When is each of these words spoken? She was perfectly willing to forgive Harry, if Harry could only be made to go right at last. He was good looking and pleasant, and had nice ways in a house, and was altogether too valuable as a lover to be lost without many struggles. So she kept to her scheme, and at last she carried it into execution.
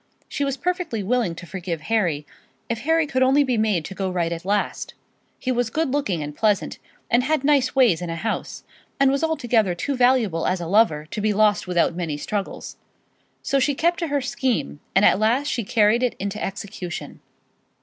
She 0.27 0.43
was 0.43 0.57
perfectly 0.57 1.03
willing 1.03 1.35
to 1.35 1.45
forgive 1.45 1.81
Harry, 1.81 2.25
if 2.69 2.79
Harry 2.79 3.05
could 3.05 3.21
only 3.21 3.43
be 3.43 3.55
made 3.55 3.85
to 3.85 3.93
go 3.93 4.09
right 4.09 4.31
at 4.31 4.45
last. 4.45 4.95
He 5.37 5.51
was 5.51 5.69
good 5.69 5.91
looking 5.91 6.23
and 6.23 6.35
pleasant, 6.35 6.79
and 7.11 7.21
had 7.21 7.43
nice 7.43 7.75
ways 7.75 8.01
in 8.01 8.09
a 8.09 8.15
house, 8.15 8.63
and 8.99 9.11
was 9.11 9.23
altogether 9.23 9.75
too 9.75 9.95
valuable 9.95 10.47
as 10.47 10.59
a 10.59 10.65
lover 10.65 11.05
to 11.11 11.21
be 11.21 11.33
lost 11.33 11.67
without 11.67 11.93
many 11.93 12.17
struggles. 12.17 12.77
So 13.43 13.59
she 13.59 13.75
kept 13.75 13.99
to 13.99 14.07
her 14.07 14.21
scheme, 14.21 14.79
and 14.95 15.05
at 15.05 15.19
last 15.19 15.49
she 15.49 15.63
carried 15.63 16.01
it 16.01 16.15
into 16.17 16.43
execution. 16.43 17.19